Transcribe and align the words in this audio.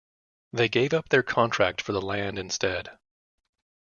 They 0.51 0.67
gave 0.67 0.93
up 0.95 1.09
their 1.09 1.21
contract 1.21 1.79
for 1.79 1.91
the 1.91 2.01
land 2.01 2.39
instead. 2.39 2.97